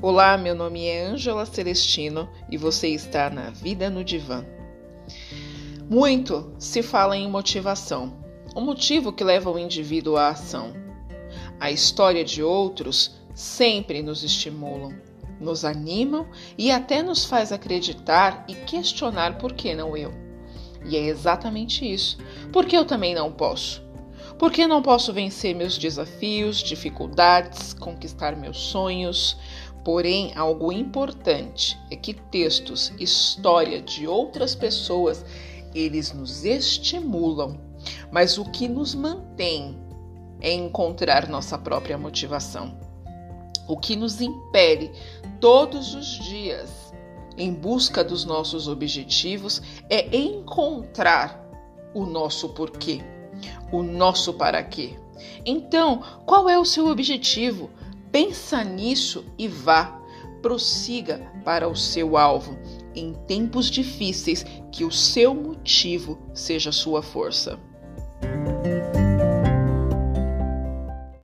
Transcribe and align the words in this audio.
Olá, 0.00 0.38
meu 0.38 0.54
nome 0.54 0.86
é 0.86 1.04
Ângela 1.04 1.44
Celestino 1.44 2.28
e 2.48 2.56
você 2.56 2.86
está 2.86 3.28
na 3.28 3.50
Vida 3.50 3.90
no 3.90 4.04
Divã. 4.04 4.46
Muito 5.90 6.52
se 6.56 6.84
fala 6.84 7.16
em 7.16 7.28
motivação, 7.28 8.16
o 8.54 8.60
motivo 8.60 9.12
que 9.12 9.24
leva 9.24 9.50
o 9.50 9.58
indivíduo 9.58 10.16
à 10.16 10.28
ação. 10.28 10.72
A 11.58 11.72
história 11.72 12.24
de 12.24 12.44
outros 12.44 13.16
sempre 13.34 14.00
nos 14.00 14.22
estimulam, 14.22 14.94
nos 15.40 15.64
animam 15.64 16.28
e 16.56 16.70
até 16.70 17.02
nos 17.02 17.24
faz 17.24 17.50
acreditar 17.50 18.44
e 18.46 18.54
questionar 18.54 19.36
por 19.38 19.52
que 19.52 19.74
não 19.74 19.96
eu. 19.96 20.14
E 20.84 20.96
é 20.96 21.06
exatamente 21.06 21.84
isso. 21.92 22.18
Por 22.52 22.66
que 22.66 22.76
eu 22.76 22.84
também 22.84 23.16
não 23.16 23.32
posso? 23.32 23.87
Por 24.36 24.52
que 24.52 24.66
não 24.66 24.82
posso 24.82 25.12
vencer 25.12 25.54
meus 25.54 25.78
desafios, 25.78 26.58
dificuldades, 26.58 27.72
conquistar 27.74 28.36
meus 28.36 28.58
sonhos? 28.58 29.36
Porém, 29.84 30.32
algo 30.36 30.72
importante 30.72 31.78
é 31.90 31.96
que 31.96 32.12
textos, 32.12 32.92
história 32.98 33.80
de 33.80 34.06
outras 34.06 34.54
pessoas, 34.54 35.24
eles 35.74 36.12
nos 36.12 36.44
estimulam, 36.44 37.58
mas 38.10 38.38
o 38.38 38.44
que 38.44 38.68
nos 38.68 38.94
mantém 38.94 39.78
é 40.40 40.52
encontrar 40.52 41.28
nossa 41.28 41.56
própria 41.56 41.96
motivação. 41.96 42.78
O 43.66 43.76
que 43.76 43.96
nos 43.96 44.20
impele 44.20 44.90
todos 45.40 45.94
os 45.94 46.06
dias 46.06 46.92
em 47.36 47.52
busca 47.52 48.02
dos 48.02 48.24
nossos 48.24 48.66
objetivos 48.66 49.62
é 49.88 50.16
encontrar 50.16 51.44
o 51.94 52.04
nosso 52.04 52.50
porquê, 52.50 53.00
o 53.72 53.82
nosso 53.82 54.34
para 54.34 54.62
quê. 54.62 54.98
Então, 55.44 56.02
qual 56.24 56.48
é 56.48 56.58
o 56.58 56.64
seu 56.64 56.86
objetivo? 56.88 57.70
Pensa 58.10 58.62
nisso 58.64 59.24
e 59.36 59.48
vá, 59.48 60.00
prossiga 60.40 61.30
para 61.44 61.68
o 61.68 61.76
seu 61.76 62.16
alvo 62.16 62.56
em 62.94 63.12
tempos 63.26 63.70
difíceis, 63.70 64.44
que 64.72 64.84
o 64.84 64.90
seu 64.90 65.34
motivo 65.34 66.18
seja 66.34 66.72
sua 66.72 67.02
força. 67.02 67.58